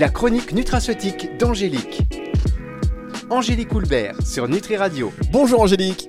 [0.00, 2.00] La chronique nutraceutique d'Angélique.
[3.28, 5.12] Angélique Coulbert sur Nutri Radio.
[5.30, 6.08] Bonjour Angélique.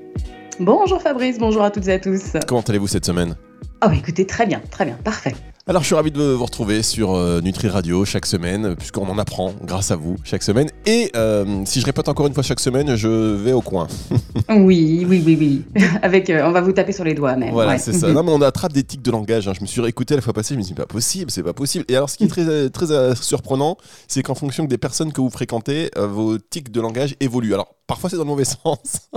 [0.61, 2.37] Bonjour Fabrice, bonjour à toutes et à tous.
[2.47, 3.35] Comment allez-vous cette semaine?
[3.83, 5.35] Oh bah écoutez, très bien, très bien, parfait.
[5.67, 9.19] Alors je suis ravi de vous retrouver sur euh, Nutri Radio chaque semaine, puisqu'on en
[9.19, 10.67] apprend grâce à vous chaque semaine.
[10.87, 13.87] Et euh, si je répète encore une fois chaque semaine, je vais au coin.
[14.49, 15.83] oui, oui, oui, oui.
[16.01, 17.51] Avec, euh, on va vous taper sur les doigts même.
[17.51, 17.77] Voilà, ouais.
[17.77, 18.07] c'est ça.
[18.11, 19.47] Non mais on attrape des tics de langage.
[19.47, 19.53] hein.
[19.55, 21.53] Je me suis réécouté la fois passée, je me suis dit, pas possible, c'est pas
[21.53, 21.85] possible.
[21.89, 25.29] Et alors ce qui est très, très surprenant, c'est qu'en fonction des personnes que vous
[25.29, 27.53] fréquentez, vos tics de langage évoluent.
[27.53, 29.09] Alors parfois c'est dans le mauvais sens.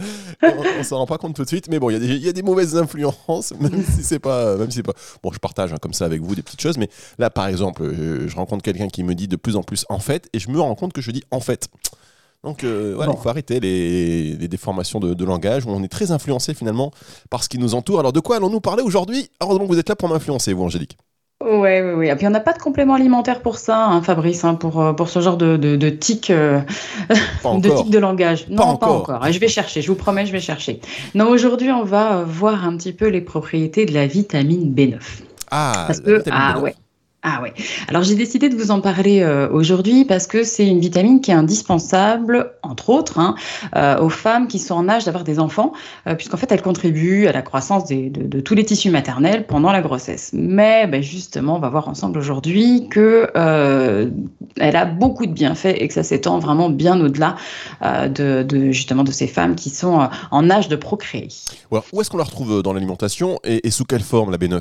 [0.42, 2.06] on, on s'en rend pas compte tout de suite, mais bon, il y, a des-
[2.16, 4.94] il y a des mauvaises influences, même si c'est pas, même si c'est pas.
[5.22, 7.90] Bon, je partage hein, comme ça avec vous des petites choses, mais là, par exemple,
[7.94, 10.50] je, je rencontre quelqu'un qui me dit de plus en plus en fait, et je
[10.50, 11.68] me rends compte que je dis en fait.
[12.42, 13.18] Donc, euh, voilà, Bon.
[13.18, 16.90] il faut arrêter les, les déformations de, de langage où on est très influencé finalement
[17.28, 18.00] par ce qui nous entoure.
[18.00, 19.28] Alors, de quoi allons-nous parler aujourd'hui?
[19.42, 20.96] Heureusement que vous êtes là pour m'influencer, vous, Angélique.
[21.42, 22.08] Ouais, ouais, ouais.
[22.08, 24.92] Et puis on n'a pas de complément alimentaire pour ça, hein, Fabrice, hein, pour, euh,
[24.92, 26.60] pour ce genre de, de, de tic, euh,
[27.44, 28.46] de tic de langage.
[28.50, 29.26] Non, pas encore.
[29.30, 30.80] je vais chercher, je vous promets, je vais chercher.
[31.14, 34.98] Non, aujourd'hui, on va euh, voir un petit peu les propriétés de la vitamine B9.
[35.50, 36.62] Ah, Parce que, vitamine ah B9.
[36.62, 36.74] ouais.
[37.22, 37.52] Ah ouais.
[37.88, 41.30] Alors j'ai décidé de vous en parler euh, aujourd'hui parce que c'est une vitamine qui
[41.30, 43.34] est indispensable, entre autres, hein,
[43.76, 45.74] euh, aux femmes qui sont en âge d'avoir des enfants,
[46.06, 49.82] euh, puisqu'en fait elle contribue à la croissance de, tous les tissus maternels pendant la
[49.82, 50.30] grossesse.
[50.32, 53.30] Mais ben, justement, on va voir ensemble aujourd'hui que
[54.56, 57.36] elle a beaucoup de bienfaits et que ça s'étend vraiment bien au-delà
[57.82, 61.28] de, de justement de ces femmes qui sont en âge de procréer.
[61.70, 64.60] Où est-ce qu'on la retrouve dans l'alimentation et sous quelle forme la B9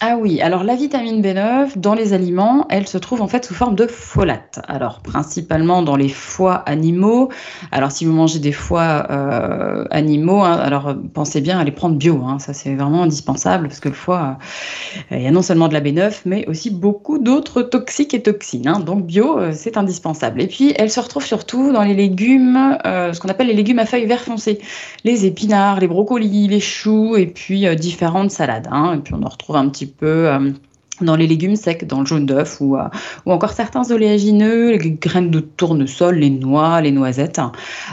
[0.00, 3.54] Ah oui, alors la vitamine B9 dans les aliments, elle se trouve en fait sous
[3.54, 4.60] forme de folate.
[4.68, 7.30] Alors principalement dans les foies animaux.
[7.72, 11.72] Alors si vous mangez des foies euh, animaux, hein, alors euh, pensez bien à les
[11.72, 12.22] prendre bio.
[12.24, 12.38] hein.
[12.38, 14.38] ça c'est vraiment indispensable parce que le foie,
[15.10, 18.22] euh, il y a non seulement de la B9, mais aussi beaucoup d'autres toxiques et
[18.22, 18.68] toxines.
[18.68, 18.78] hein.
[18.78, 20.40] Donc bio, c'est indispensable.
[20.40, 23.86] Et puis elle se retrouve surtout dans les légumes, ce qu'on appelle les légumes à
[23.86, 24.60] feuilles vert foncé
[25.02, 28.68] les épinards, les brocolis, les choux et puis différentes salades.
[28.94, 30.50] Et puis on en retrouve un petit peu euh,
[31.00, 32.88] dans les légumes secs, dans le jaune d'œuf ou, euh,
[33.26, 37.40] ou encore certains oléagineux, les graines de tournesol, les noix, les noisettes.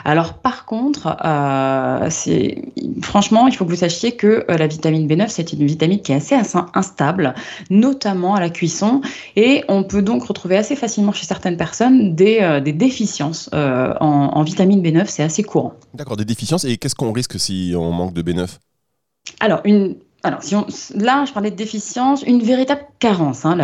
[0.04, 2.10] Alors par contre, euh,
[3.02, 6.12] franchement, il faut que vous sachiez que euh, la vitamine B9, c'est une vitamine qui
[6.12, 7.36] est assez ins- instable,
[7.70, 9.02] notamment à la cuisson,
[9.36, 14.00] et on peut donc retrouver assez facilement chez certaines personnes des, euh, des déficiences en,
[14.02, 15.74] en vitamine B9, c'est assez courant.
[15.94, 16.66] D'accord, des déficiences.
[16.66, 18.48] Et qu'est-ce qu'on risque si on manque de B9
[19.40, 20.56] Alors, une, alors si
[20.96, 23.46] là, je parlais de déficience, une véritable carence.
[23.46, 23.58] hein.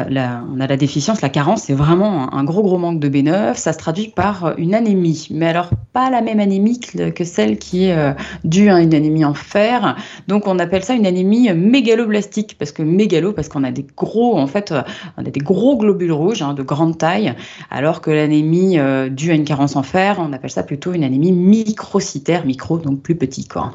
[0.50, 3.56] On a la déficience, la carence, c'est vraiment un, gros, gros manque de B9.
[3.56, 7.58] Ça se traduit par euh, une anémie, mais alors pas la même anémie que, celle
[7.58, 8.14] qui est euh,
[8.44, 9.96] due à une anémie en fer.
[10.28, 14.38] Donc, on appelle ça une anémie mégaloblastique, parce que mégalo, parce qu'on a des gros,
[14.38, 14.84] en fait, euh,
[15.18, 17.34] on a des gros globules rouges hein, de grande taille,
[17.72, 18.78] alors que l'anémie
[19.10, 23.02] due à une carence en fer, on appelle ça plutôt une anémie microcytaire, micro, donc
[23.02, 23.74] plus petit, quoi.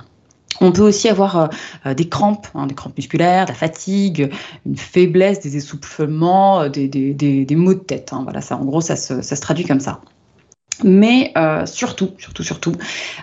[0.60, 1.46] On peut aussi avoir euh,
[1.86, 4.30] euh, des crampes, hein, des crampes musculaires, de la fatigue,
[4.64, 8.12] une faiblesse, des essoufflements, euh, des, maux de tête.
[8.12, 8.20] hein.
[8.24, 10.00] Voilà, ça, en gros, ça se, traduit comme ça.
[10.84, 11.32] Mais
[11.64, 12.72] surtout, surtout, surtout,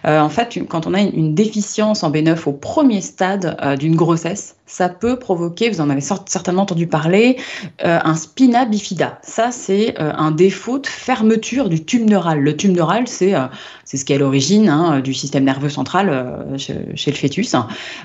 [0.03, 4.55] en fait, quand on a une, une déficience en B9 au premier stade d'une grossesse,
[4.73, 7.37] ça peut provoquer, vous en avez cer- certainement entendu parler,
[7.85, 9.19] euh, un spina bifida.
[9.21, 12.39] Ça, c'est euh, un défaut de fermeture du tube neural.
[12.39, 13.45] Le tube neural, c'est euh,
[13.85, 17.55] ce qui est à l'origine hein, du système nerveux central chez, le fœtus.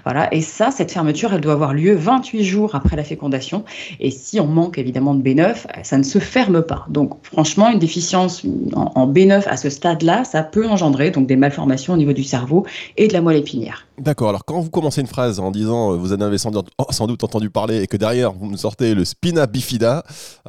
[0.05, 0.33] Voilà.
[0.35, 3.65] Et ça, cette fermeture, elle doit avoir lieu 28 jours après la fécondation.
[3.99, 6.85] Et si on manque évidemment de B9, euh, ça ne se ferme pas.
[6.91, 8.43] Donc, franchement, une déficience
[8.75, 12.25] en, en B9 à ce stade-là, ça peut engendrer donc des malformations au niveau du
[12.25, 12.67] cerveau
[12.99, 13.87] et de la moelle épinière.
[13.99, 16.53] D'accord, alors quand vous commencez une phrase en disant vous avez sans,
[16.91, 20.05] sans doute entendu parler et que derrière vous me sortez le spina bifida,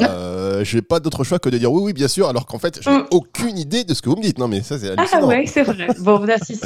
[0.60, 2.80] euh, j'ai pas d'autre choix que de dire oui, oui, bien sûr, alors qu'en fait,
[2.82, 3.06] j'ai Mm.
[3.12, 4.38] aucune idée de ce que vous me dites.
[4.40, 5.88] Non, mais ça, c'est Ah ouais, c'est vrai.
[6.00, 6.62] Bon, si, si,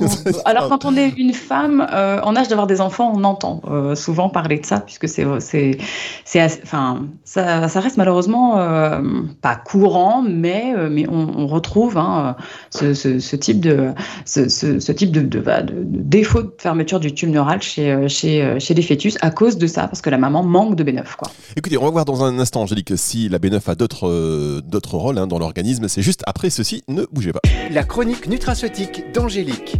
[0.00, 0.08] on- on-
[0.44, 3.94] alors quand on est une femme euh, en âge d'avoir des enfants, on entend euh,
[3.94, 5.78] souvent parler de ça, puisque c'est, c'est,
[6.24, 9.00] c'est, assez- enfin, ça, ça reste malheureusement euh,
[9.40, 12.36] pas courant, mais, mais on, on retrouve hein,
[12.70, 13.90] ce, ce, ce type de,
[14.24, 18.56] ce, type de, de, bah, de- de défaut de fermeture du tube neural chez, chez,
[18.58, 21.30] chez les fœtus à cause de ça, parce que la maman manque de B9, quoi.
[21.56, 24.60] Écoutez, on va voir dans un instant, Angélique, si la B9 a d'autres euh,
[24.92, 25.88] rôles hein, dans l'organisme.
[25.88, 27.40] C'est juste après ceci, ne bougez pas.
[27.70, 29.76] La chronique nutraceutique d'Angélique.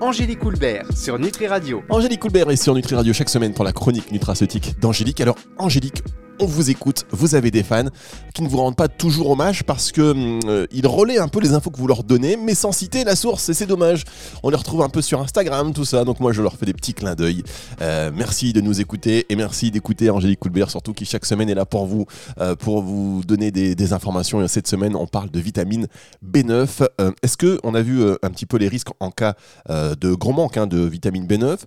[0.00, 1.82] Angélique Coulbert sur Nutri Radio.
[1.88, 5.20] Angélique Coulbert est sur Nutri Radio chaque semaine pour la chronique nutraceutique d'Angélique.
[5.20, 6.02] Alors, Angélique,
[6.40, 7.88] on vous écoute, vous avez des fans
[8.34, 10.14] qui ne vous rendent pas toujours hommage parce que
[10.46, 13.16] euh, ils relaient un peu les infos que vous leur donnez, mais sans citer la
[13.16, 14.04] source, et c'est dommage.
[14.42, 16.72] On les retrouve un peu sur Instagram, tout ça, donc moi je leur fais des
[16.72, 17.42] petits clins d'œil.
[17.80, 21.54] Euh, merci de nous écouter et merci d'écouter Angélique Coulbert, surtout qui chaque semaine est
[21.54, 22.06] là pour vous,
[22.40, 24.42] euh, pour vous donner des, informations.
[24.42, 25.88] Et cette semaine, on parle de vitamine
[26.26, 26.88] B9.
[27.22, 29.34] Est-ce que on a vu un petit peu les risques en cas
[29.68, 31.58] de gros manque hein, de vitamine B9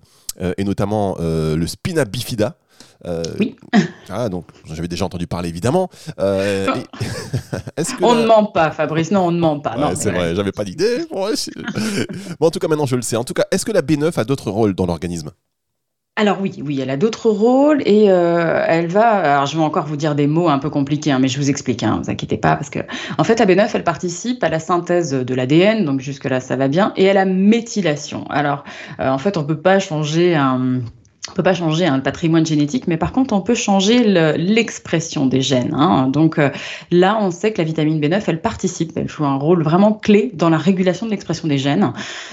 [0.56, 2.56] et notamment le spina bifida
[3.06, 3.56] euh, oui.
[4.10, 5.90] Ah, donc j'avais déjà entendu parler évidemment.
[6.18, 6.66] Euh,
[8.00, 9.76] on ne ment pas, Fabrice, non, on ne ment pas.
[9.96, 11.04] c'est vrai, j'avais pas d'idée.
[12.40, 13.16] Bon, en tout cas, maintenant je le sais.
[13.16, 15.30] En tout cas, est-ce que la B9 a d'autres rôles dans l'organisme?
[16.16, 19.08] Alors oui, oui, elle a d'autres rôles et euh, elle va.
[19.08, 21.50] Alors je vais encore vous dire des mots un peu compliqués, hein, mais je vous
[21.50, 21.82] explique.
[21.82, 22.80] Hein, vous inquiétez pas, parce que
[23.18, 26.56] en fait, la B9, elle participe à la synthèse de l'ADN, donc jusque là ça
[26.56, 28.24] va bien, et à la méthylation.
[28.30, 28.64] Alors
[28.98, 30.80] en fait, on peut pas changer un
[31.38, 34.02] peut pas changer hein, patrimoine génétique, mais par contre, on peut changer
[34.36, 35.72] l'expression des gènes.
[35.72, 36.08] Hein.
[36.08, 36.50] Donc euh,
[36.90, 40.32] là, on sait que la vitamine B9, elle participe, elle joue un rôle vraiment clé
[40.34, 41.92] dans la régulation de l'expression des gènes.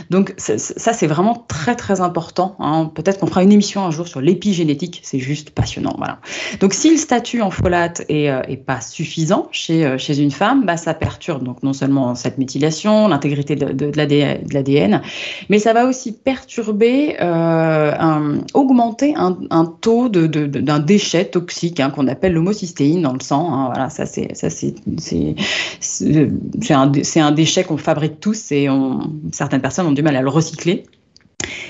[0.09, 0.57] Donc ça,
[0.93, 2.55] c'est vraiment très très important.
[2.57, 2.91] Hein.
[2.95, 5.93] Peut-être qu'on fera une émission un jour sur l'épigénétique, c'est juste passionnant.
[5.97, 6.17] Voilà.
[6.59, 10.65] Donc si le statut en folate est, euh, pas suffisant chez, euh, chez une femme,
[10.65, 15.03] bah, ça perturbe donc non seulement cette méthylation, l'intégrité de, de, l'ADN,
[15.49, 17.17] mais ça va aussi perturber,
[18.55, 23.53] augmenter un, taux d'un déchet toxique hein, qu'on appelle l'homocystéine dans le sang.
[23.53, 23.65] Hein.
[23.67, 24.31] voilà, ça c'est
[26.71, 28.67] un, un, déchet qu'on fabrique tous et
[29.31, 30.85] certaines personnes ont du mal à le recycler.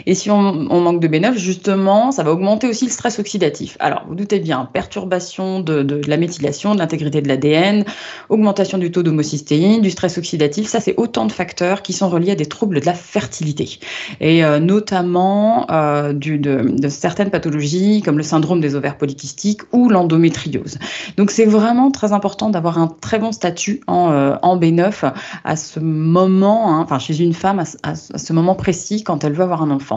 [0.06, 3.78] Et si on, manque de B9, justement, ça va augmenter aussi le stress oxydatif.
[3.80, 7.86] Alors, vous doutez bien, perturbation de, la méthylation, de l'intégrité de l'ADN,
[8.30, 12.32] augmentation du taux d'homocystéine, du stress oxydatif, ça c'est autant de facteurs qui sont reliés
[12.32, 13.80] à des troubles de la fertilité.
[14.20, 20.78] Et euh, notamment euh, de, certaines pathologies comme le syndrome des ovaires polykystiques ou l'endométriose.
[21.18, 25.14] Donc c'est vraiment très important d'avoir un très bon statut en, euh, B9
[25.44, 29.44] à ce moment, hein, enfin chez une femme, à, ce moment précis quand elle veut
[29.44, 29.95] avoir un enfant.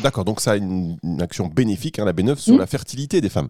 [0.00, 2.58] D'accord, donc ça a une, action bénéfique, hein, la B9, sur mm.
[2.58, 3.48] la fertilité des femmes.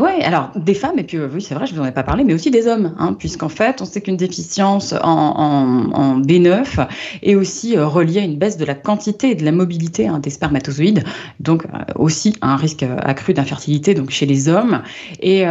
[0.00, 1.92] Oui, alors des femmes, et puis euh, oui, c'est vrai, je ne vous en ai
[1.92, 6.88] pas parlé, mais aussi des hommes, hein, puisqu'en fait, on sait qu'une déficience en, B9
[7.22, 10.18] est aussi euh, reliée à une baisse de la quantité et de la mobilité hein,
[10.18, 11.04] des spermatozoïdes,
[11.40, 14.82] donc euh, aussi un risque accru d'infertilité donc chez les hommes.
[15.20, 15.44] Et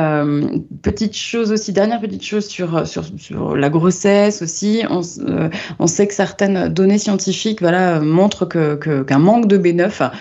[0.82, 6.98] petite chose aussi, dernière petite chose sur, la grossesse aussi, on, sait que certaines données
[6.98, 10.12] scientifiques montrent qu'un qu'un manque de B9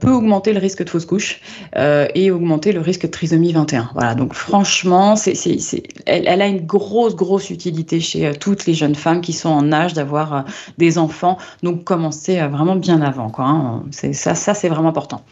[0.00, 1.40] peut augmenter le risque de fausse couche
[1.76, 3.65] et augmenter le risque de trisomie 21.
[3.94, 5.14] Voilà, donc franchement,
[6.06, 9.72] elle, a une grosse, grosse utilité chez euh, toutes les jeunes femmes qui sont en
[9.72, 10.42] âge d'avoir euh,
[10.78, 11.38] des enfants.
[11.62, 13.30] Donc commencer euh, vraiment bien avant.
[13.30, 13.84] Quoi, hein.
[13.90, 15.22] ça c'est vraiment important.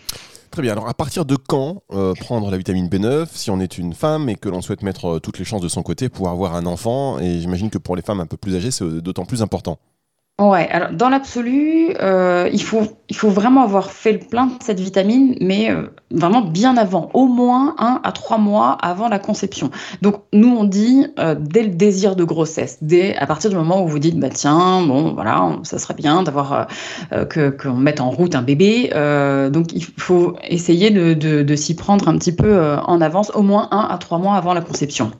[0.50, 0.72] Très bien.
[0.72, 1.82] Alors, à partir de quand
[2.20, 5.40] prendre la vitamine B9 si on est une femme et que l'on souhaite mettre toutes
[5.40, 7.18] les chances de son côté pour avoir un enfant?
[7.18, 9.78] Et j'imagine que pour les femmes un peu plus âgées, c'est d'autant plus important.
[10.40, 14.52] Ouais, alors dans l'absolu, euh, il, faut, il faut vraiment avoir fait le plein de
[14.60, 19.20] cette vitamine, mais euh, vraiment bien avant, au moins un à trois mois avant la
[19.20, 19.70] conception.
[20.02, 23.84] Donc nous on dit euh, dès le désir de grossesse, dès à partir du moment
[23.84, 26.66] où vous dites bah tiens bon voilà ça serait bien d'avoir
[27.30, 28.90] que qu'on mette en route un bébé,
[29.52, 33.42] donc il faut essayer de, de, de s'y prendre un petit peu en avance, au
[33.42, 35.12] moins un à trois mois avant la conception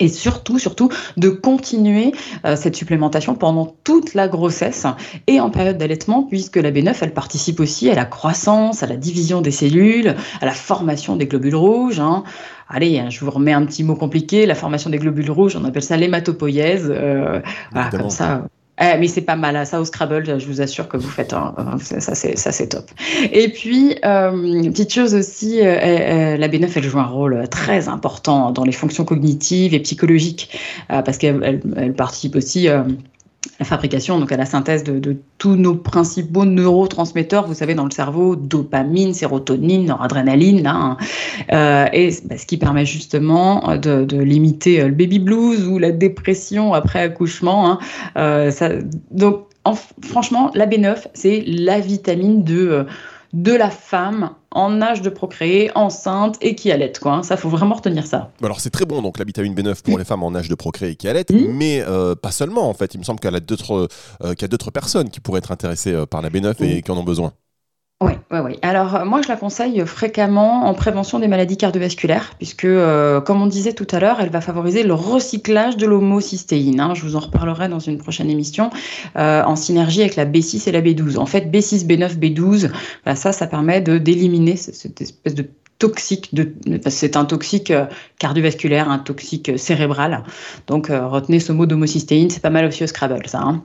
[0.00, 2.12] et surtout, surtout, de continuer
[2.44, 4.86] euh, cette supplémentation pendant toute la grossesse
[5.26, 8.96] et en période d'allaitement, puisque la B9, elle participe aussi à la croissance, à la
[8.96, 12.00] division des cellules, à la formation des globules rouges.
[12.00, 12.24] Hein.
[12.68, 15.64] Allez, hein, je vous remets un petit mot compliqué, la formation des globules rouges, on
[15.64, 16.88] appelle ça l'hématopoïèse.
[16.90, 17.40] Euh,
[17.72, 18.42] voilà, comme ça,
[18.78, 19.64] eh, mais c'est pas mal, hein.
[19.64, 22.90] ça au Scrabble, je vous assure que vous faites ça, c'est ça c'est top.
[23.32, 27.88] Et puis euh, petite chose aussi, euh, euh, la B9 elle joue un rôle très
[27.88, 32.68] important dans les fonctions cognitives et psychologiques parce qu'elle elle participe aussi
[33.58, 37.90] la fabrication, donc à la synthèse de, tous nos principaux neurotransmetteurs, vous savez, dans le
[37.90, 40.96] cerveau, dopamine, sérotonine, noradrénaline, là, hein.
[41.52, 45.92] euh, et bah, ce qui permet justement de, limiter euh, le baby blues ou la
[45.92, 47.70] dépression après accouchement.
[47.70, 47.78] Hein.
[48.16, 48.50] Euh,
[49.10, 49.46] donc,
[50.02, 52.86] franchement, la B9, c'est la vitamine de
[53.36, 56.92] de la femme en âge de procréer, enceinte et qui allait.
[56.98, 57.12] Quoi.
[57.12, 57.22] Hein.
[57.22, 58.30] Ça, faut vraiment retenir ça.
[58.42, 60.92] Alors, c'est très bon, donc la vitamine B9 pour les femmes en âge de procréer
[60.92, 61.52] et qui allait, mmh.
[61.52, 62.94] mais euh, pas seulement, en fait.
[62.94, 63.88] Il me semble qu'il y a d'autres
[64.24, 67.34] euh, personnes qui pourraient être intéressées euh, par la B9 et qui en ont besoin.
[68.02, 68.58] Oui, oui, oui.
[68.60, 73.40] Alors, euh, moi, je la conseille fréquemment en prévention des maladies cardiovasculaires, puisque, euh, comme
[73.40, 76.78] on disait tout à l'heure, elle va favoriser le recyclage de l'homocystéine.
[76.78, 76.92] Hein.
[76.92, 78.68] Je vous en reparlerai dans une prochaine émission,
[79.16, 81.16] euh, en synergie avec la B6 et la B12.
[81.16, 82.70] En fait, B6, B9, B12,
[83.14, 85.48] ça, ça permet d'éliminer cette espèce de
[85.78, 86.52] toxique, de,
[86.90, 87.72] c'est un toxique
[88.18, 90.22] cardiovasculaire, un toxique cérébral.
[90.66, 93.40] Donc retenez ce mot d'homocystéine, c'est pas mal aussi au Scrabble ça.
[93.40, 93.62] Hein.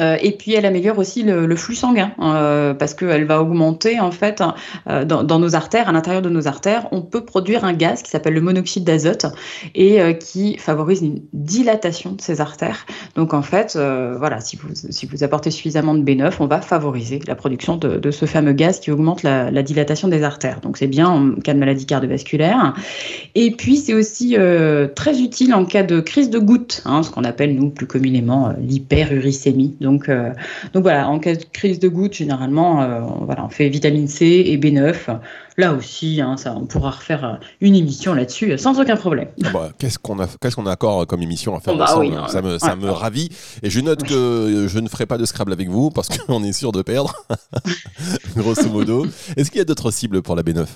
[0.00, 4.10] Euh, et puis elle améliore aussi le, flux sanguin euh, parce qu'elle va augmenter en
[4.10, 4.42] fait
[4.88, 8.10] euh, dans, nos artères, à l'intérieur de nos artères, on peut produire un gaz qui
[8.10, 9.26] s'appelle le monoxyde d'azote
[9.74, 12.86] et qui favorise une dilatation de ces artères.
[13.14, 13.76] Donc en fait,
[14.18, 18.10] voilà, si vous, si vous apportez suffisamment de B9, on va favoriser la production de,
[18.10, 20.60] ce fameux gaz qui augmente la, dilatation des artères.
[20.60, 22.74] Donc c'est bien en cas de maladie cardiovasculaire.
[23.34, 24.36] Et puis c'est aussi
[24.94, 28.52] très utile en cas de crise de goutte, hein, ce qu'on appelle nous plus communément
[28.60, 29.76] l'hyperuricémie.
[29.80, 30.32] Donc, euh,
[30.74, 34.08] donc voilà, en cas de crise de goutte, généralement, euh, on, voilà, on fait vitamine
[34.08, 35.18] C et B9.
[35.56, 39.28] Là aussi, hein, ça, on pourra refaire euh, une émission là-dessus sans aucun problème.
[39.44, 41.86] Ah bah, qu'est-ce qu'on a, qu'est-ce qu'on a encore comme émission à faire bah
[42.28, 43.30] Ça me, ça me ravit.
[43.62, 46.52] Et je note que je ne ferai pas de Scrabble avec vous parce qu'on est
[46.52, 47.14] sûr de perdre,
[48.36, 49.06] grosso modo.
[49.36, 50.66] Est-ce qu'il y a d'autres cibles pour la B9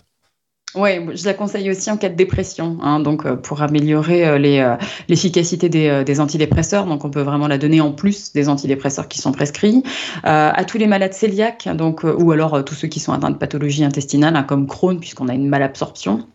[0.75, 4.38] oui, je la conseille aussi en cas de dépression, hein, donc euh, pour améliorer euh,
[4.38, 4.76] euh,
[5.09, 6.87] l'efficacité des, antidépresseurs.
[6.87, 9.83] Donc on peut vraiment la donner en plus des antidépresseurs qui sont prescrits
[10.25, 13.85] à tous les malades cœliaques, donc ou alors tous ceux qui sont atteints de pathologie
[13.85, 16.26] intestinale, hein, comme Crohn, puisqu'on a une malabsorption.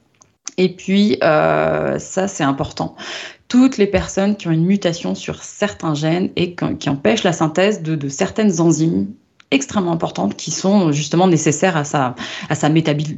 [0.57, 2.95] Et puis ça, c'est important
[3.47, 7.81] toutes les personnes qui ont une mutation sur certains gènes et qui empêchent la synthèse
[7.81, 9.07] de certaines enzymes
[9.51, 12.15] extrêmement importantes qui sont justement nécessaires à sa,
[12.49, 12.69] à sa,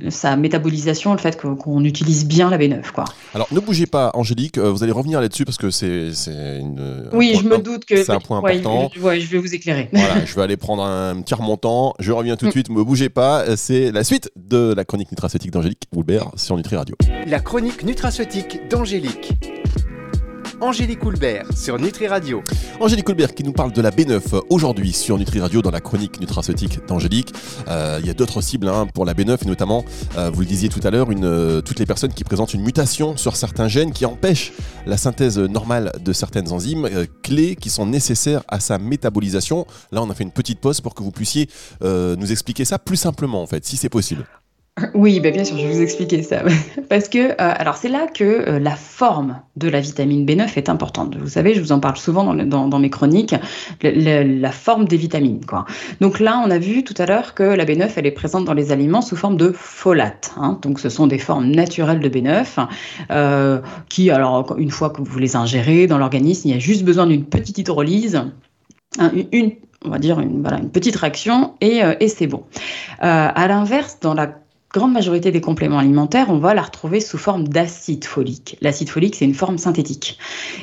[0.10, 2.92] sa métabolisation, le fait qu'on utilise bien la B9.
[2.94, 3.06] Quoi.
[3.34, 6.12] Alors ne bougez pas, Angélique, euh, vous allez revenir là-dessus parce que c'est
[6.60, 7.10] une.
[7.14, 8.90] Oui, je me doute que c'est un point important.
[8.94, 9.90] Je, je, vais vous éclairer.
[9.92, 11.94] Voilà, je vais aller prendre un petit remontant.
[12.00, 13.58] Je reviens tout de suite, ne bougez pas.
[13.58, 16.96] C'est la suite de la chronique nutraceutique d'Angélique Woulbert sur Nutri Radio.
[17.28, 19.34] La chronique nutraceutique d'Angélique.
[20.62, 22.44] Angélique Houlbert sur Nutri Radio.
[22.80, 26.20] Angélique Houlbert qui nous parle de la B9 aujourd'hui sur Nutri Radio dans la chronique
[26.20, 27.34] nutraceutique d'Angélique.
[27.68, 29.84] Euh, il y a d'autres cibles hein, pour la B9 et notamment,
[30.20, 33.18] euh, vous le disiez tout à l'heure, euh, toutes les personnes qui présentent une mutation
[33.18, 34.54] sur certains gènes qui empêchent
[34.86, 36.88] la synthèse normale de certaines enzymes
[37.24, 39.66] clés qui sont nécessaires à sa métabolisation.
[39.92, 41.50] Là, on a fait une petite pause pour que vous puissiez
[41.82, 44.28] nous expliquer ça plus simplement en fait, si c'est possible.
[44.94, 46.44] Oui, bah, bien sûr, je vais vous expliquer ça.
[46.90, 50.70] Parce que, euh, alors c'est là que euh, la forme de la vitamine B9 est
[50.70, 51.18] importante.
[51.18, 53.36] Vous savez, je vous en parle souvent dans, mes chroniques,
[53.84, 55.42] la forme des vitamines.
[56.00, 58.54] Donc là, on a vu tout à l'heure que la B9, elle est présente dans
[58.54, 60.34] les aliments sous forme de folate.
[60.38, 60.58] Hein.
[60.62, 62.68] Donc ce sont des formes naturelles de B9
[63.12, 63.60] euh,
[63.90, 67.08] qui, alors une fois que vous les ingérez dans l'organisme, il y a juste besoin
[67.08, 68.24] d'une petite hydrolyse,
[69.32, 69.52] une,
[69.86, 72.44] on va dire une, voilà, une petite réaction et, et c'est bon.
[73.04, 74.41] Euh, à l'inverse, dans la
[74.74, 78.58] grande majorité des compléments alimentaires, on va la retrouver sous forme d'acide folique.
[78.62, 80.18] L'acide folique, c'est une forme synthétique.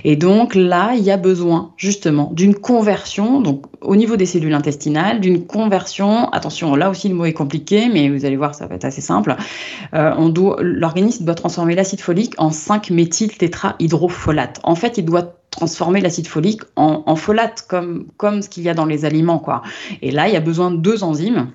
[0.04, 4.54] Et donc là, il y a besoin justement d'une conversion, donc au niveau des cellules
[4.54, 6.30] intestinales, d'une conversion.
[6.30, 9.02] Attention, là aussi le mot est compliqué, mais vous allez voir, ça va être assez
[9.02, 9.36] simple.
[9.94, 10.14] Euh,
[10.60, 14.60] l'organisme doit transformer l'acide folique en 5-méthyltétrahydrofolate.
[14.62, 18.06] En fait, il doit transformer l'acide folique en, folate, comme,
[18.42, 19.42] ce qu'il y a dans les aliments.
[20.02, 21.48] Et là, il y a besoin de deux enzymes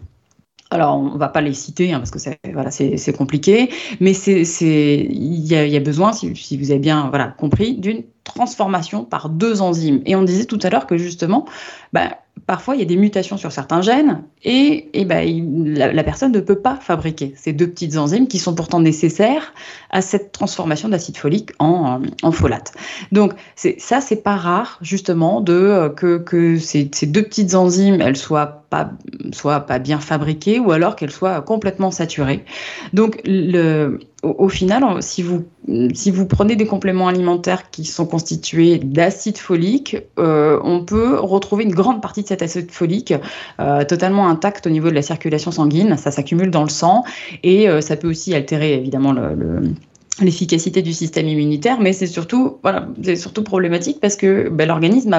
[0.73, 2.71] alors, on ne va pas les citer hein, parce que c'est voilà,
[3.15, 8.03] compliqué, mais il y, y, a besoin, si, si, vous avez bien voilà compris, d'une
[8.23, 10.01] transformation par deux enzymes.
[10.07, 11.45] Et on disait tout à l'heure que justement,
[11.93, 16.31] bah, parfois il y a des mutations sur certains gènes et, et bah, la, personne
[16.31, 19.53] ne peut pas fabriquer ces deux petites enzymes qui sont pourtant nécessaires
[19.91, 22.73] à cette transformation d'acide folique en, en, folate.
[23.11, 28.17] Donc ça, c'est pas rare justement de que, que ces, ces, deux petites enzymes elles
[28.17, 28.91] soient pas
[29.31, 32.43] soient pas bien fabriquées ou alors qu'elles soient complètement saturées.
[32.91, 35.43] Donc le au, final, si vous,
[35.93, 41.65] si vous prenez des compléments alimentaires qui sont constitués d'acide folique, euh, on peut retrouver
[41.65, 43.13] une grande partie de cet acide folique
[43.59, 45.97] euh, totalement intact au niveau de la circulation sanguine.
[45.97, 47.03] Ça s'accumule dans le sang
[47.43, 49.73] et euh, ça peut aussi altérer évidemment le,
[50.21, 55.15] l'efficacité du système immunitaire, mais c'est surtout, voilà, surtout problématique parce que ben, l'organisme,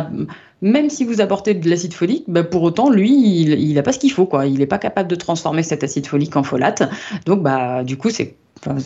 [0.62, 3.98] même si vous apportez de l'acide folique, ben, pour autant, lui, il n'a pas ce
[3.98, 4.46] qu'il faut, quoi.
[4.46, 6.84] Il n'est pas capable de transformer cet acide folique en folate.
[7.26, 8.36] Donc, bah, du coup, c'est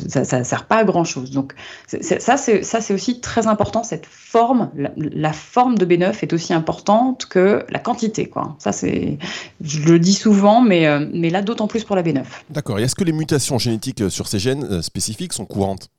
[0.09, 1.31] ça ne sert pas à grand chose.
[1.31, 1.55] Donc
[1.87, 3.83] ça, c'est aussi très important.
[3.83, 8.29] Cette forme, la, forme de B9 est aussi importante que la quantité.
[8.29, 8.57] Quoi.
[8.59, 12.23] Ça, je le dis souvent, mais, euh, mais là, d'autant plus pour la B9.
[12.51, 12.79] D'accord.
[12.79, 15.91] Et est-ce que les mutations génétiques sur ces gènes euh, spécifiques sont courantes?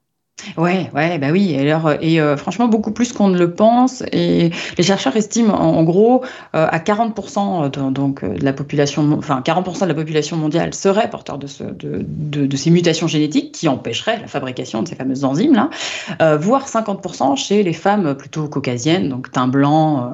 [0.58, 1.52] Ouais, ouais, bah oui.
[1.52, 4.04] Et, alors, et euh, franchement, beaucoup plus qu'on ne le pense.
[4.12, 6.24] Et les chercheurs estiment, en, gros,
[6.56, 10.74] euh, à 40% de, donc euh, de la population, enfin 40% de la population mondiale
[10.74, 14.88] serait porteur de, ce, de, de, de, ces mutations génétiques qui empêcheraient la fabrication de
[14.88, 15.70] ces fameuses enzymes là,
[16.22, 20.12] euh, voire 50% chez les femmes plutôt caucasiennes, donc teint blanc,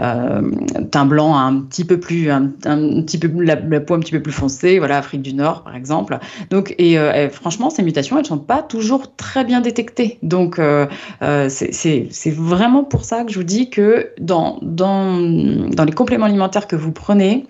[0.00, 0.42] euh,
[0.90, 4.32] teint blanc un petit peu plus, un, petit peu la, peau un petit peu plus
[4.32, 6.18] foncée, voilà, Afrique du Nord par exemple.
[6.50, 10.18] Donc, et, et franchement, ces mutations, elles sont pas toujours très bien détecté.
[10.22, 10.86] Donc, euh,
[11.22, 16.76] euh, c'est vraiment pour ça que je vous dis que dans, les compléments alimentaires que
[16.76, 17.46] vous prenez,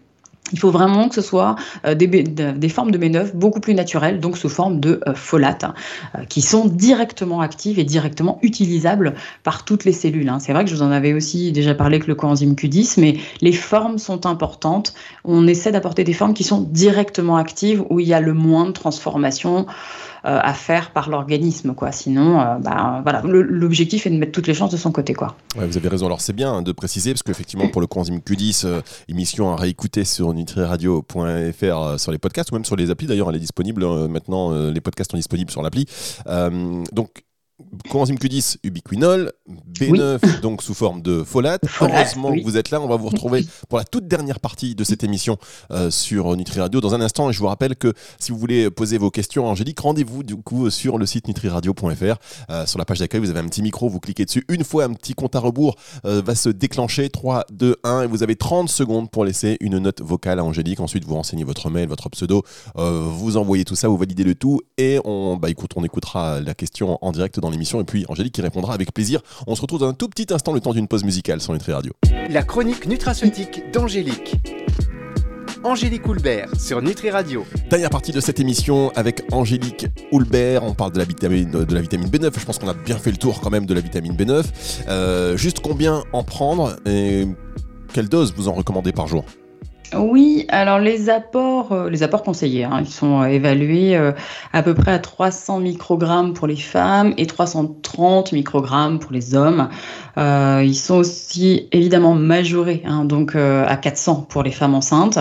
[0.53, 4.37] il faut vraiment que ce soit euh, des, formes de B9 beaucoup plus naturelles, donc
[4.37, 9.85] sous forme de euh, folates, euh, qui sont directement actives et directement utilisables par toutes
[9.85, 10.29] les cellules.
[10.29, 10.39] Hein.
[10.41, 13.17] C'est vrai que je vous en avais aussi déjà parlé avec le coenzyme Q10, mais
[13.41, 14.95] les formes sont importantes.
[15.25, 18.67] On essaie d'apporter des formes qui sont directement actives, où il y a le moins
[18.67, 19.67] de transformation
[20.27, 24.79] à faire par l'organisme sinon bah, voilà l'objectif est de mettre toutes les chances de
[24.79, 25.15] son côté
[25.55, 28.81] vous avez raison alors c'est bien de préciser parce qu'effectivement pour le coenzyme Q10 euh,
[29.09, 33.07] émission à réécouter sur nutriradio.fr euh, sur les podcasts ou même sur les applis.
[33.07, 35.87] D'ailleurs elle est disponible maintenant les podcasts sont disponibles sur l'appli.
[36.93, 37.25] Donc
[37.91, 39.33] coenzyme Q10 ubiquinol,
[39.73, 40.31] B9 oui.
[40.43, 41.63] donc sous forme de folate.
[41.81, 42.41] Heureusement oui.
[42.41, 45.05] que vous êtes là, on va vous retrouver pour la toute dernière partie de cette
[45.05, 45.37] émission
[45.71, 47.31] euh, sur Nutri Radio dans un instant.
[47.31, 50.37] Et je vous rappelle que si vous voulez poser vos questions à Angélique, rendez-vous du
[50.37, 52.17] coup sur le site nutriradio.fr.
[52.51, 54.45] Euh, sur la page d'accueil, vous avez un petit micro, vous cliquez dessus.
[54.49, 58.07] Une fois un petit compte à rebours euh, va se déclencher 3, 2, 1 et
[58.07, 60.81] vous avez 30 secondes pour laisser une note vocale à Angélique.
[60.81, 62.43] Ensuite, vous renseignez votre mail, votre pseudo,
[62.75, 66.55] vous envoyez tout ça, vous validez le tout et on, bah, écoute, on écoutera la
[66.55, 69.21] question en direct dans l'émission et puis Angélique qui répondra avec plaisir.
[69.47, 71.73] On se retrouve dans un tout petit instant le temps d'une pause musicale sur Nutri
[71.73, 71.93] Radio.
[72.31, 74.37] La chronique nutraceutique d'Angélique.
[75.65, 77.47] Angélique Houlbert sur Nutri Radio.
[77.71, 80.63] Dernière partie de cette émission avec Angélique Houlbert.
[80.63, 82.39] On parle de la vitamine, de la vitamine B9.
[82.39, 84.45] Je pense qu'on a bien fait le tour quand même de la vitamine B9.
[84.89, 87.27] Euh, juste combien en prendre et
[87.95, 89.25] quelle dose vous en recommandez par jour?
[89.93, 94.13] Oui, alors les apports, euh, les apports conseillés, hein, ils sont euh, évalués euh,
[94.53, 99.69] à peu près à 300 microgrammes pour les femmes et 330 microgrammes pour les hommes.
[100.17, 105.19] Ils sont aussi évidemment majorés, hein, donc à 400 pour les femmes enceintes.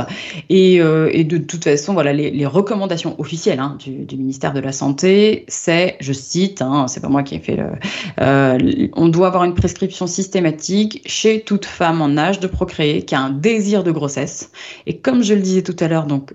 [0.49, 5.45] Et, de toute façon, voilà, les, recommandations officielles hein, du, du, ministère de la Santé,
[5.47, 10.05] c'est, je cite, c'est pas moi qui ai fait le, on doit avoir une prescription
[10.05, 14.51] systématique chez toute femme en âge de procréer qui a un désir de grossesse.
[14.85, 16.33] Et comme je le disais tout à l'heure, donc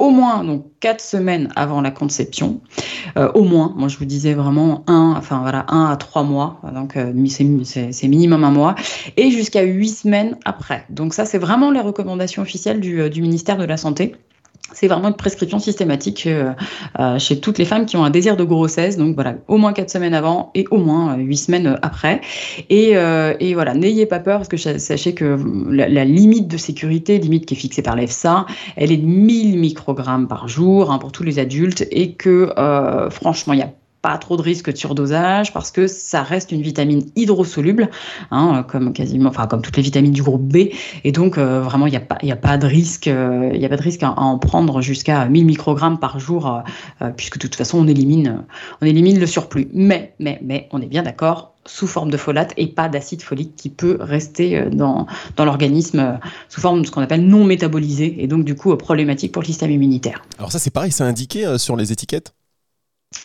[0.00, 2.60] au moins donc quatre semaines avant la conception,
[3.16, 3.74] euh, au moins.
[3.76, 6.60] Moi, je vous disais vraiment un, voilà, un à trois mois.
[6.74, 8.74] Donc euh, c'est minimum un mois
[9.16, 10.86] et jusqu'à huit semaines après.
[10.88, 14.16] Donc ça, c'est vraiment les recommandations officielles du, euh, du ministère de la santé.
[14.72, 16.52] C'est vraiment une prescription systématique euh,
[16.98, 18.96] euh, chez toutes les femmes qui ont un désir de grossesse.
[18.96, 22.20] Donc voilà, au moins quatre semaines avant et au moins huit semaines après.
[22.68, 25.38] Et, euh, voilà, n'ayez pas peur parce que sachez que
[25.70, 29.58] la, la, limite de sécurité, limite qui est fixée par l'EFSA, elle est de 1000
[29.58, 33.72] microgrammes par jour hein, pour tous les adultes et que euh, franchement, il y a
[34.02, 37.90] pas trop de risque de surdosage parce que ça reste une vitamine hydrosoluble,
[38.30, 40.68] hein, comme quasiment, enfin comme toutes les vitamines du groupe B,
[41.04, 43.56] et donc euh, vraiment il n'y a pas, il a pas de risque, il euh,
[43.56, 46.62] y a pas de risque à, à en prendre jusqu'à 1000 microgrammes par jour,
[47.02, 48.44] euh, puisque de toute façon on élimine,
[48.80, 49.68] on élimine le surplus.
[49.74, 53.54] Mais, mais, mais, on est bien d'accord sous forme de folate et pas d'acide folique
[53.54, 58.26] qui peut rester dans, dans l'organisme sous forme de ce qu'on appelle non métabolisé et
[58.26, 60.22] donc du coup problématique pour le système immunitaire.
[60.38, 62.32] Alors ça c'est pareil, c'est indiqué sur les étiquettes?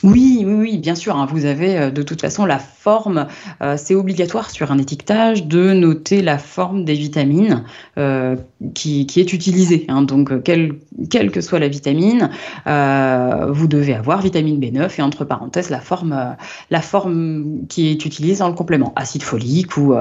[0.03, 1.15] Oui, oui, oui, bien sûr.
[1.15, 3.27] Hein, vous avez euh, de toute façon la forme.
[3.61, 7.63] Euh, c'est obligatoire sur un étiquetage de noter la forme des vitamines
[7.99, 8.35] euh,
[8.73, 9.85] qui, qui, est utilisée.
[9.87, 10.73] Hein, donc, quelle,
[11.11, 12.31] quelle, que soit la vitamine,
[12.65, 16.35] vous devez avoir vitamine B9 et entre parenthèses la forme,
[16.71, 19.95] la forme qui est utilisée dans le complément, acide folique ou,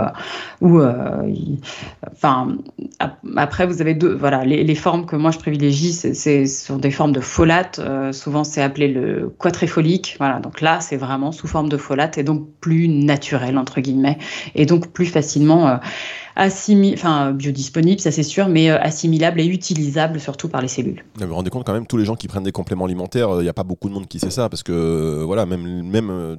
[0.61, 0.83] ou
[2.11, 2.57] enfin.
[3.37, 4.15] Après, vous avez deux.
[4.15, 7.81] Voilà, les, les, formes que moi je privilégie, c'est sont des formes de folate.
[8.13, 9.74] souvent, c'est appelé le quadrifolique
[10.19, 14.19] Voilà, donc là, c'est vraiment sous forme de folate et donc plus naturel, entre guillemets,
[14.55, 15.81] et donc plus facilement
[16.37, 21.05] assimilable, enfin biodisponible, ça c'est sûr, mais euh, assimilable et utilisable surtout par les cellules.
[21.17, 23.39] Vous vous rendez compte quand même, tous les gens qui prennent des compléments alimentaires, il
[23.39, 25.83] euh, n'y a pas beaucoup de monde qui sait ça, parce que euh, voilà, même,
[25.83, 26.37] même,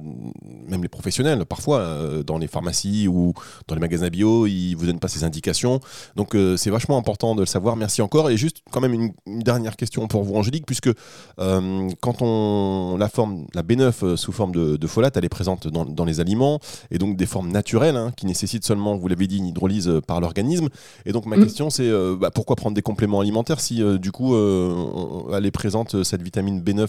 [0.68, 1.86] même les professionnels, parfois,
[2.26, 3.32] dans les pharmacies ou
[3.68, 5.80] dans les magasins bio, ils vous donnent pas ces indications.
[6.14, 7.76] Donc c'est vachement important de le savoir.
[7.76, 8.30] Merci encore.
[8.30, 10.90] Et juste quand même une, dernière question pour vous, Angélique, puisque
[11.36, 15.84] quand on la forme, la B9 sous forme de, de, folate, elle est présente dans,
[15.84, 19.38] dans, les aliments, et donc des formes naturelles hein, qui nécessitent seulement, vous l'avez dit,
[19.38, 20.68] une hydrolyse par l'organisme.
[21.04, 21.44] Et donc ma mmh.
[21.44, 25.46] question c'est euh, bah, pourquoi prendre des compléments alimentaires si euh, du coup euh, elle
[25.46, 26.88] est présente cette vitamine B9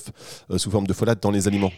[0.58, 1.72] sous forme de folate dans les aliments?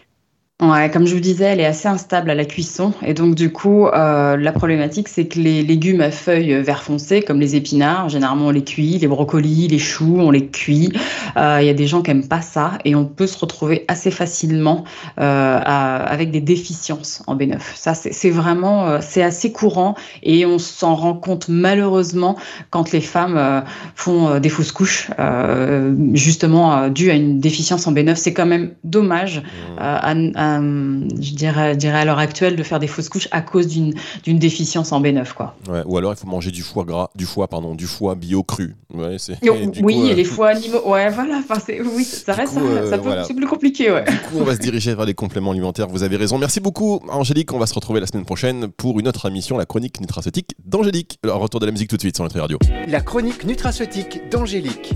[0.61, 2.91] Ouais, comme je vous disais, elle est assez instable à la cuisson.
[3.01, 7.21] Et donc, du coup, euh, la problématique, c'est que les légumes à feuilles vert foncé,
[7.21, 10.91] comme les épinards, généralement on les cuit, les brocolis, les choux, on les cuit.
[11.37, 13.85] Euh, Il y a des gens qui aiment pas ça et on peut se retrouver
[13.87, 14.83] assez facilement
[15.21, 17.61] euh, à- avec des déficiences en B9.
[17.75, 22.35] Ça, c'est vraiment, euh, c'est assez courant et on s'en rend compte malheureusement
[22.69, 23.61] quand les femmes euh,
[23.95, 28.15] font des fausses couches, euh, justement dues à une déficience en B9.
[28.17, 29.79] C'est quand même dommage Mmh.
[29.81, 33.27] euh, à, à- je, dirais, je dirais à l'heure actuelle de faire des fausses couches
[33.31, 33.93] à cause d'une
[34.39, 35.55] déficience en B9 quoi.
[35.69, 38.43] Ouais, ou alors il faut manger du foie gras, du foie pardon, du foie bio
[38.43, 38.75] cru.
[38.93, 41.61] Ouais, oui, coup, et euh, les foie animaux, ouais voilà, enfin
[41.95, 43.23] oui, ça reste coup, euh, ça peut- voilà.
[43.23, 44.03] c'est plus compliqué ouais.
[44.05, 45.87] Du coup, on va se diriger vers les compléments alimentaires.
[45.87, 46.37] Vous avez raison.
[46.37, 47.53] Merci beaucoup, Angélique.
[47.53, 51.17] On va se retrouver la semaine prochaine pour une autre émission, la chronique nutraceutique d'Angélique.
[51.23, 52.57] Alors, retour de la musique tout de suite sur notre radio.
[52.87, 54.93] La chronique nutraceutique d'Angélique.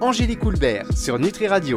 [0.00, 1.76] Angélique Houlbert sur Nutri Radio.